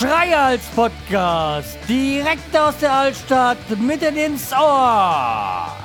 [0.00, 5.76] Schreihals Podcast, direkt aus der Altstadt, mitten ins Ohr.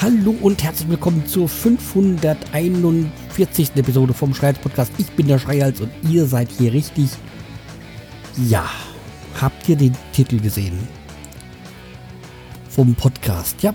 [0.00, 3.72] Hallo und herzlich willkommen zur 541.
[3.74, 4.90] Episode vom Schreihals Podcast.
[4.96, 7.10] Ich bin der Schreihals und ihr seid hier richtig.
[8.48, 8.64] Ja,
[9.38, 10.78] habt ihr den Titel gesehen?
[12.70, 13.62] Vom Podcast.
[13.62, 13.74] Ja,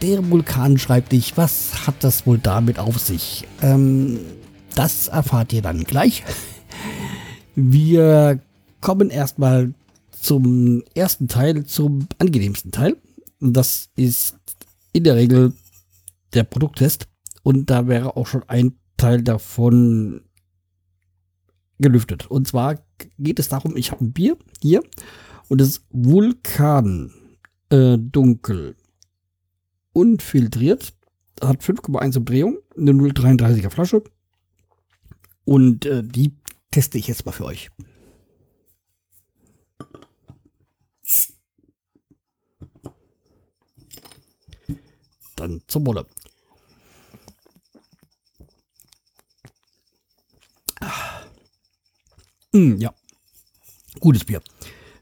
[0.00, 3.48] der Vulkan schreibt dich, was hat das wohl damit auf sich?
[3.62, 4.20] Ähm,
[4.74, 6.24] das erfahrt ihr dann gleich.
[7.54, 8.40] Wir
[8.80, 9.74] kommen erstmal
[10.10, 12.96] zum ersten Teil, zum angenehmsten Teil.
[13.40, 14.36] Das ist
[14.92, 15.52] in der Regel
[16.32, 17.08] der Produkttest.
[17.42, 20.22] Und da wäre auch schon ein Teil davon
[21.78, 22.26] gelüftet.
[22.30, 22.78] Und zwar
[23.18, 24.82] geht es darum, ich habe ein Bier hier
[25.48, 27.12] und es ist Vulkan
[27.70, 28.76] äh, dunkel
[29.92, 30.92] unfiltriert,
[31.40, 34.02] hat 5,1 Umdrehung, eine 0,33er Flasche
[35.44, 36.34] und äh, die
[36.70, 37.70] teste ich jetzt mal für euch.
[45.36, 46.06] Dann zum Wolle.
[52.52, 52.94] Mm, ja,
[53.98, 54.40] gutes Bier.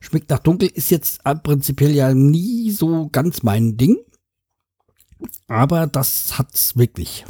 [0.01, 3.99] Schmeckt nach dunkel, ist jetzt prinzipiell ja nie so ganz mein Ding.
[5.49, 7.25] Aber das hat's wirklich.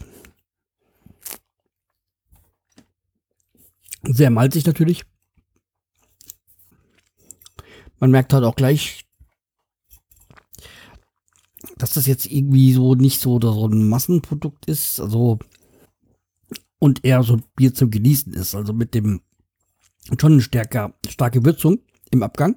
[4.02, 5.04] Sehr malzig natürlich.
[8.00, 9.04] Man merkt halt auch gleich,
[11.76, 15.00] dass das jetzt irgendwie so nicht so, so ein Massenprodukt ist.
[15.00, 15.38] Also
[16.80, 18.56] und eher so Bier zum Genießen ist.
[18.56, 19.20] Also mit dem
[20.20, 21.78] schon stärker, starke Würzung
[22.10, 22.56] im Abgang.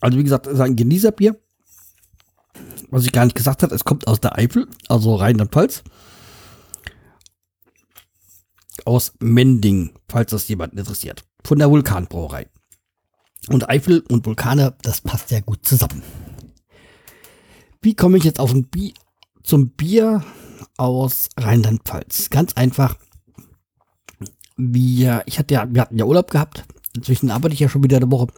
[0.00, 1.40] Also wie gesagt, es ist ein Genießerbier.
[2.90, 5.82] Was ich gar nicht gesagt habe, es kommt aus der Eifel, also Rheinland-Pfalz
[8.86, 11.24] aus Mending, falls das jemanden interessiert.
[11.44, 12.46] Von der Vulkanbrauerei.
[13.48, 16.02] Und Eifel und Vulkane, das passt ja gut zusammen.
[17.82, 18.92] Wie komme ich jetzt auf ein Bier,
[19.42, 20.24] zum Bier
[20.76, 22.30] aus Rheinland-Pfalz?
[22.30, 22.96] Ganz einfach.
[24.56, 26.64] Wir, ich hatte ja, wir hatten ja Urlaub gehabt.
[26.96, 28.28] Inzwischen arbeite ich ja schon wieder eine Woche.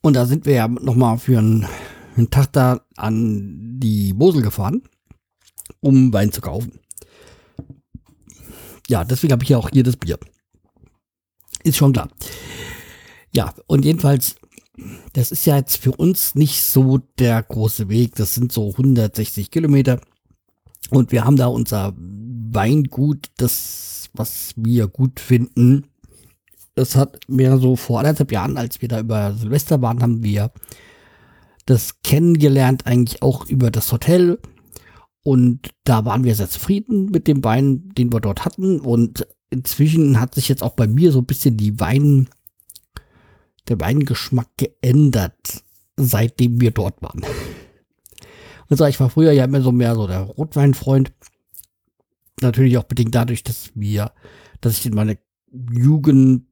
[0.00, 1.66] Und da sind wir ja nochmal für einen,
[2.16, 4.82] einen Tag da an die Mosel gefahren,
[5.80, 6.78] um Wein zu kaufen
[8.88, 10.18] ja, deswegen habe ich ja auch hier das Bier.
[11.64, 12.08] Ist schon klar.
[13.32, 14.36] Ja, und jedenfalls,
[15.12, 18.14] das ist ja jetzt für uns nicht so der große Weg.
[18.14, 20.00] Das sind so 160 Kilometer.
[20.90, 25.86] Und wir haben da unser Weingut, das, was wir gut finden.
[26.74, 30.52] Das hat mir so vor anderthalb Jahren, als wir da über Silvester waren, haben wir
[31.64, 34.38] das kennengelernt, eigentlich auch über das Hotel.
[35.26, 38.78] Und da waren wir sehr zufrieden mit dem Wein, den wir dort hatten.
[38.78, 42.28] Und inzwischen hat sich jetzt auch bei mir so ein bisschen die Wein,
[43.66, 45.64] der Weingeschmack geändert,
[45.96, 47.26] seitdem wir dort waren.
[48.68, 51.12] Also ich war früher ja immer so mehr so der Rotweinfreund.
[52.40, 54.12] Natürlich auch bedingt dadurch, dass wir,
[54.60, 55.16] dass ich in meiner
[55.72, 56.46] Jugend,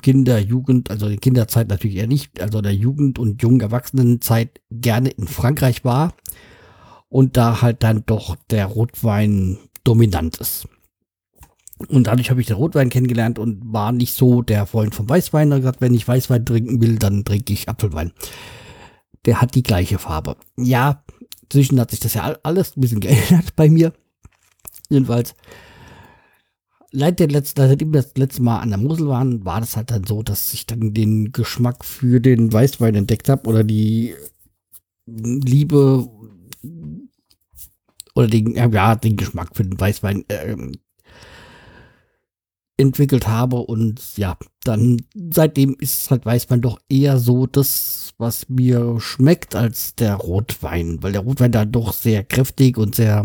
[0.00, 5.10] Kinder, Jugend, also die Kinderzeit natürlich eher nicht, also der Jugend- und jungen Erwachsenenzeit gerne
[5.10, 6.14] in Frankreich war
[7.08, 10.68] und da halt dann doch der Rotwein dominant ist.
[11.86, 15.52] Und dadurch habe ich den Rotwein kennengelernt und war nicht so der Freund vom Weißwein.
[15.52, 18.12] Er gesagt, wenn ich Weißwein trinken will, dann trinke ich Apfelwein.
[19.26, 20.36] Der hat die gleiche Farbe.
[20.56, 21.04] Ja,
[21.48, 23.92] zwischen hat sich das ja alles ein bisschen geändert bei mir.
[24.88, 25.34] Jedenfalls,
[26.90, 29.90] seit der letzten, seitdem wir das letzte Mal an der Mosel waren, war das halt
[29.90, 34.14] dann so, dass ich dann den Geschmack für den Weißwein entdeckt habe oder die
[35.06, 36.08] Liebe
[38.18, 40.56] oder den, ja, den Geschmack für den Weißwein äh,
[42.76, 43.58] entwickelt habe.
[43.58, 49.94] Und ja, dann seitdem ist halt Weißwein doch eher so das, was mir schmeckt, als
[49.94, 51.00] der Rotwein.
[51.00, 53.24] Weil der Rotwein da doch sehr kräftig und sehr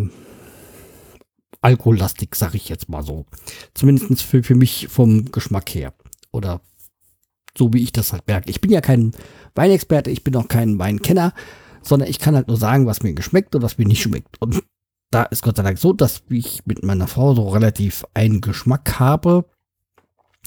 [1.61, 3.25] alkohollastig, sag ich jetzt mal so.
[3.73, 5.95] Zumindest für, für mich vom Geschmack her.
[6.31, 6.61] Oder
[7.57, 8.47] so wie ich das halt merke.
[8.51, 9.13] Ich bin ja kein
[9.55, 11.33] Weinexperte, ich bin auch kein Weinkenner,
[11.81, 14.39] sondern ich kann halt nur sagen, was mir geschmeckt und was mir nicht schmeckt.
[14.39, 14.61] Und
[15.13, 18.99] da ist Gott sei Dank so, dass ich mit meiner Frau so relativ einen Geschmack
[18.99, 19.45] habe.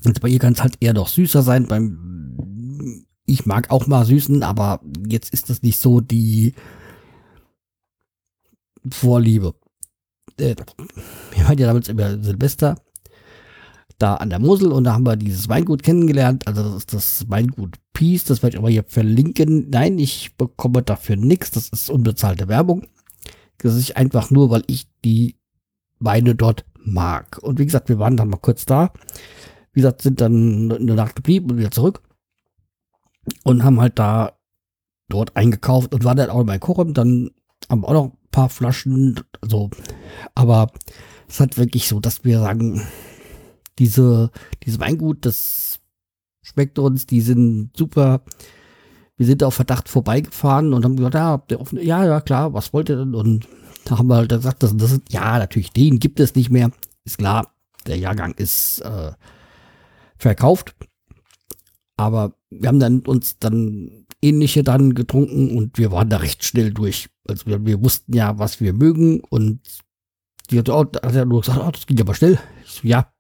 [0.05, 1.67] Und bei ihr kann es halt eher doch süßer sein.
[1.67, 6.55] Beim ich mag auch mal süßen, aber jetzt ist das nicht so die
[8.89, 9.55] Vorliebe.
[10.39, 10.55] Äh,
[11.33, 12.77] wir waren ja damals über Silvester
[13.99, 16.47] da an der Mosel und da haben wir dieses Weingut kennengelernt.
[16.47, 19.71] Also das ist das Weingut Peace, das werde ich aber hier verlinken.
[19.71, 22.87] Nein, ich bekomme dafür nichts, das ist unbezahlte Werbung.
[23.59, 25.37] Das ist einfach nur, weil ich die
[25.99, 27.39] Weine dort mag.
[27.43, 28.93] Und wie gesagt, wir waren dann mal kurz da.
[29.73, 32.03] Wie gesagt, sind dann eine Nacht geblieben und wieder zurück.
[33.45, 34.39] Und haben halt da
[35.09, 36.95] dort eingekauft und waren dann auch bei Korum.
[36.95, 37.31] Dann
[37.69, 39.21] haben wir auch noch ein paar Flaschen.
[39.41, 39.71] Also,
[40.35, 40.71] aber
[41.29, 42.87] es halt wirklich so, dass wir sagen,
[43.79, 44.31] diese,
[44.65, 45.81] diese Weingut, das
[46.43, 48.23] schmeckt uns, die sind super.
[49.17, 51.83] Wir sind auf Verdacht vorbeigefahren und haben gesagt, ja, habt ihr?
[51.83, 53.15] Ja, ja, klar, was wollt ihr denn?
[53.15, 53.49] Und
[53.85, 56.71] da haben wir halt gesagt, das, das ist, ja, natürlich, den gibt es nicht mehr.
[57.05, 57.55] Ist klar,
[57.87, 59.13] der Jahrgang ist äh,
[60.19, 60.75] verkauft.
[61.97, 66.73] Aber wir haben dann uns dann ähnliche dann getrunken und wir waren da recht schnell
[66.73, 67.09] durch.
[67.27, 69.61] Also wir, wir wussten ja, was wir mögen und
[70.51, 72.39] die hat, oh, hat er nur gesagt, oh, das ging aber schnell.
[72.65, 73.11] Ich so, ja,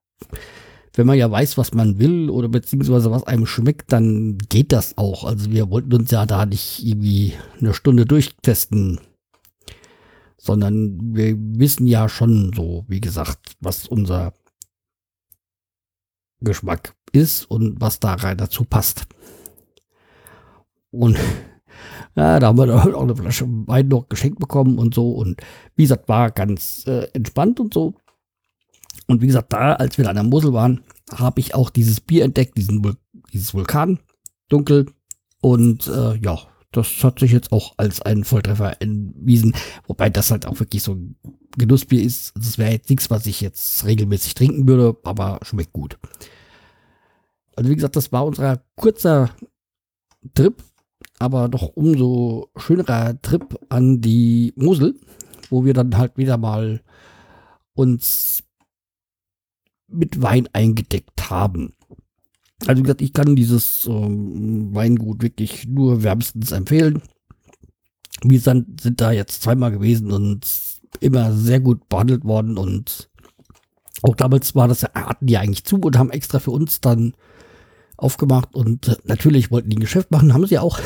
[0.96, 4.96] wenn man ja weiß, was man will oder beziehungsweise was einem schmeckt, dann geht das
[4.96, 5.24] auch.
[5.24, 8.98] Also wir wollten uns ja da nicht irgendwie eine Stunde durchtesten,
[10.38, 14.32] sondern wir wissen ja schon so, wie gesagt, was unser
[16.40, 19.06] Geschmack ist und was da rein dazu passt.
[20.90, 21.18] Und
[22.16, 25.10] ja, da haben wir dann auch eine Flasche Wein noch geschenkt bekommen und so.
[25.10, 25.42] Und
[25.74, 27.96] wie gesagt, war ganz äh, entspannt und so.
[29.06, 30.82] Und wie gesagt, da, als wir da an der Mosel waren,
[31.12, 32.96] habe ich auch dieses Bier entdeckt, diesen Vul
[33.32, 33.98] dieses Vulkan,
[34.48, 34.86] dunkel.
[35.40, 36.38] Und äh, ja,
[36.72, 39.54] das hat sich jetzt auch als ein Volltreffer entwiesen.
[39.86, 41.16] Wobei das halt auch wirklich so ein
[41.56, 42.36] Genussbier ist.
[42.36, 45.98] Das also wäre jetzt nichts, was ich jetzt regelmäßig trinken würde, aber schmeckt gut.
[47.56, 49.30] Also wie gesagt, das war unser kurzer
[50.34, 50.62] Trip,
[51.18, 54.94] aber doch umso schönerer Trip an die Mosel,
[55.48, 56.82] wo wir dann halt wieder mal
[57.74, 58.42] uns
[59.88, 61.74] mit Wein eingedeckt haben.
[62.66, 67.02] Also wie gesagt, ich kann dieses ähm, Weingut wirklich nur wärmstens empfehlen.
[68.22, 70.46] Wir sind, sind da jetzt zweimal gewesen und
[71.00, 73.10] immer sehr gut behandelt worden und
[74.02, 77.14] auch damals war das, hatten die eigentlich zu und haben extra für uns dann
[77.96, 80.80] aufgemacht und natürlich wollten die ein Geschäft machen, haben sie auch.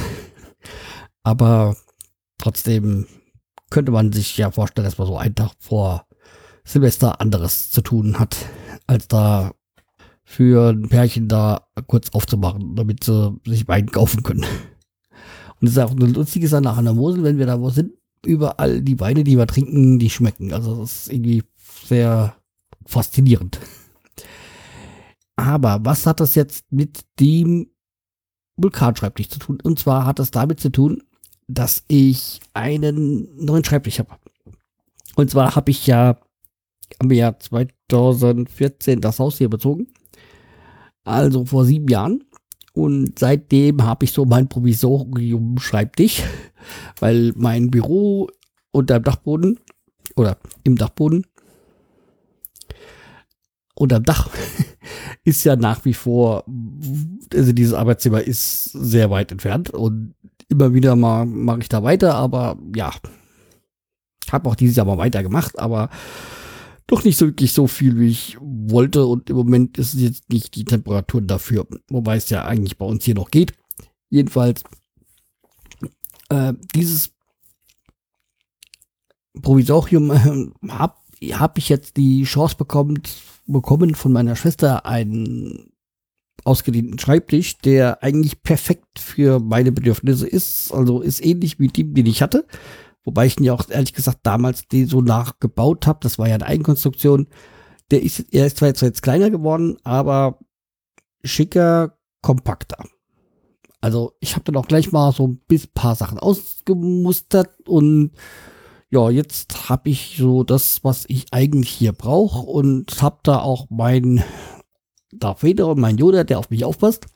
[1.23, 1.77] Aber
[2.39, 3.07] trotzdem
[3.69, 6.07] könnte man sich ja vorstellen, dass man so einen Tag vor
[6.65, 8.37] Silvester anderes zu tun hat,
[8.91, 9.53] als da
[10.25, 14.45] für ein Pärchen da kurz aufzumachen, damit sie sich Wein kaufen können.
[15.61, 17.93] Und es ist auch eine lustige Sache nach einer Mosel, wenn wir da wo sind,
[18.27, 20.53] überall die Weine, die wir trinken, die schmecken.
[20.53, 21.45] Also das ist irgendwie
[21.85, 22.35] sehr
[22.85, 23.61] faszinierend.
[25.37, 27.71] Aber was hat das jetzt mit dem
[28.57, 29.59] Vulkanschreibtisch zu tun?
[29.63, 31.03] Und zwar hat das damit zu tun,
[31.47, 34.17] dass ich einen neuen Schreibtisch habe.
[35.15, 36.19] Und zwar habe ich ja
[37.01, 39.89] im Jahr 2014 das Haus hier bezogen.
[41.05, 42.25] Also vor sieben Jahren.
[42.73, 46.23] Und seitdem habe ich so mein Provisorium-Schreibtisch,
[47.01, 48.29] weil mein Büro
[48.71, 49.59] unter dem Dachboden
[50.17, 51.27] oder im Dachboden
[53.75, 54.31] unterm Dach
[55.25, 56.45] ist ja nach wie vor,
[57.33, 60.15] also dieses Arbeitszimmer ist sehr weit entfernt und
[60.49, 62.93] immer wieder mal mache ich da weiter, aber ja,
[64.31, 65.89] habe auch dieses Jahr mal weitergemacht, aber
[66.91, 70.31] doch nicht so wirklich so viel, wie ich wollte und im Moment ist es jetzt
[70.31, 73.53] nicht die Temperaturen dafür, wobei es ja eigentlich bei uns hier noch geht.
[74.09, 74.65] Jedenfalls,
[76.31, 77.13] äh, dieses
[79.41, 83.01] Provisorium äh, habe hab ich jetzt die Chance bekommen,
[83.47, 85.73] bekommen von meiner Schwester einen
[86.45, 90.73] ausgedehnten Schreibtisch, der eigentlich perfekt für meine Bedürfnisse ist.
[90.73, 92.47] Also ist ähnlich wie dem, den ich hatte.
[93.11, 95.99] Wobei ich ihn ja auch ehrlich gesagt damals den so nachgebaut habe.
[96.01, 97.27] Das war ja eine Eigenkonstruktion.
[97.91, 100.39] Der ist, er ist zwar jetzt, jetzt kleiner geworden, aber
[101.25, 102.85] schicker, kompakter.
[103.81, 105.41] Also ich habe dann auch gleich mal so ein
[105.75, 108.13] paar Sachen ausgemustert und
[108.91, 113.69] ja, jetzt habe ich so das, was ich eigentlich hier brauche und habe da auch
[113.71, 114.23] meinen
[115.11, 117.07] Darth Vader und mein Yoda, der auf mich aufpasst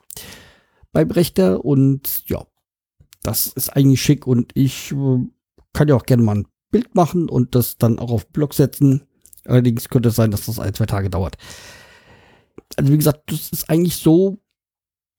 [0.90, 2.44] beim Rechter und ja,
[3.22, 5.18] das ist eigentlich schick und ich äh,
[5.74, 9.02] kann ja auch gerne mal ein Bild machen und das dann auch auf Blog setzen.
[9.44, 11.36] Allerdings könnte es sein, dass das ein, zwei Tage dauert.
[12.76, 14.38] Also wie gesagt, das ist eigentlich so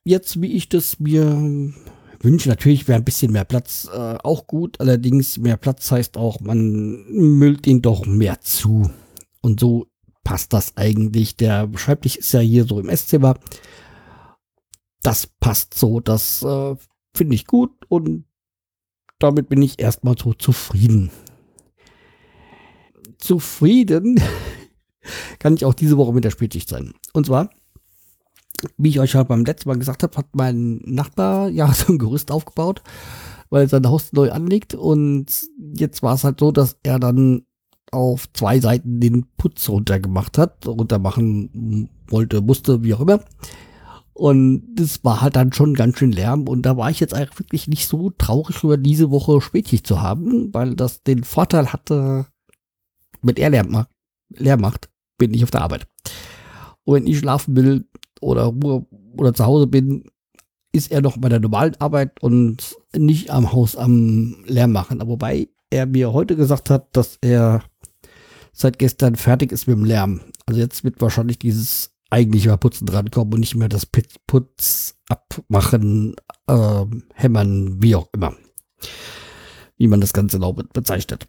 [0.03, 1.73] jetzt, wie ich das mir
[2.21, 2.49] wünsche.
[2.49, 4.79] Natürlich wäre ein bisschen mehr Platz äh, auch gut.
[4.79, 8.89] Allerdings mehr Platz heißt auch, man müllt ihn doch mehr zu.
[9.41, 9.87] Und so
[10.23, 11.37] passt das eigentlich.
[11.37, 13.35] Der Schreibtisch ist ja hier so im Esszimmer.
[15.03, 15.99] Das passt so.
[15.99, 16.75] Das äh,
[17.13, 18.25] finde ich gut und
[19.19, 21.11] damit bin ich erstmal so zufrieden.
[23.17, 24.21] Zufrieden
[25.39, 26.93] kann ich auch diese Woche mit der Spätschicht sein.
[27.13, 27.49] Und zwar
[28.77, 31.99] wie ich euch ja beim letzten Mal gesagt habe, hat mein Nachbar ja so ein
[31.99, 32.81] Gerüst aufgebaut,
[33.49, 34.73] weil er sein Haus neu anlegt.
[34.73, 35.25] Und
[35.75, 37.43] jetzt war es halt so, dass er dann
[37.91, 43.21] auf zwei Seiten den Putz runtergemacht hat, runtermachen wollte, musste, wie auch immer.
[44.15, 46.47] Und das war halt dann schon ganz schön Lärm.
[46.47, 50.01] Und da war ich jetzt eigentlich wirklich nicht so traurig über diese Woche Spätschicht zu
[50.01, 52.25] haben, weil das den Vorteil hatte,
[53.21, 53.89] wenn er Lärm macht,
[54.29, 55.87] Lärm macht bin ich auf der Arbeit.
[56.83, 57.87] Und wenn ich schlafen will
[58.21, 58.85] oder Ruhe
[59.17, 60.09] oder zu Hause bin,
[60.71, 65.01] ist er noch bei der normalen Arbeit und nicht am Haus am Lärm machen.
[65.01, 67.63] Aber wobei er mir heute gesagt hat, dass er
[68.51, 70.21] seit gestern fertig ist mit dem Lärm.
[70.45, 76.15] Also jetzt wird wahrscheinlich dieses eigentliche Mal Putzen drankommen und nicht mehr das Putz abmachen,
[76.47, 78.35] äh, hämmern, wie auch immer.
[79.77, 81.27] Wie man das Ganze genau bezeichnet.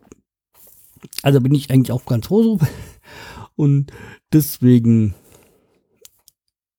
[1.22, 2.58] Also bin ich eigentlich auch ganz froh.
[3.56, 3.90] Und
[4.32, 5.14] deswegen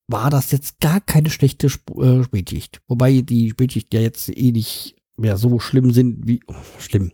[0.08, 2.82] war das jetzt gar keine schlechte Sp äh, Spätschicht.
[2.88, 7.12] Wobei die Spätschicht ja jetzt eh nicht mehr so schlimm sind wie, oh, schlimm,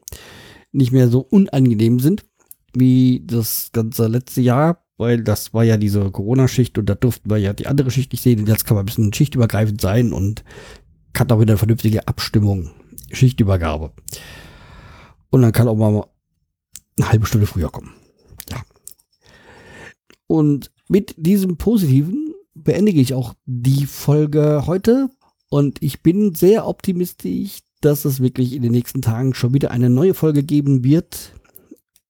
[0.72, 2.26] nicht mehr so unangenehm sind
[2.76, 7.38] wie das ganze letzte Jahr, weil das war ja diese Corona-Schicht und da durften wir
[7.38, 8.46] ja die andere Schicht nicht sehen.
[8.46, 10.44] Jetzt kann man ein bisschen schichtübergreifend sein und
[11.14, 12.72] kann auch wieder eine vernünftige Abstimmung,
[13.12, 13.92] Schichtübergabe.
[15.30, 16.06] Und dann kann auch mal
[16.98, 17.94] eine halbe Stunde früher kommen.
[18.52, 18.62] Ja.
[20.28, 25.10] Und mit diesem Positiven beendige ich auch die Folge heute.
[25.50, 29.90] Und ich bin sehr optimistisch, dass es wirklich in den nächsten Tagen schon wieder eine
[29.90, 31.34] neue Folge geben wird.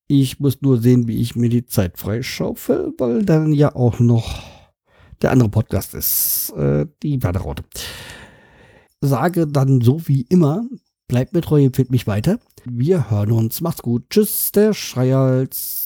[0.07, 4.43] Ich muss nur sehen, wie ich mir die Zeit freischaufel, weil dann ja auch noch
[5.21, 7.63] der andere Podcast ist, äh, die Pferderaute.
[9.01, 10.65] Sage dann so wie immer,
[11.07, 12.39] bleibt mir treu, empfiehlt mich weiter.
[12.65, 13.61] Wir hören uns.
[13.61, 14.09] Macht's gut.
[14.09, 15.82] Tschüss, der Schreihals.